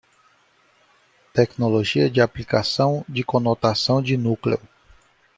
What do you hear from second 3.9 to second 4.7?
de núcleo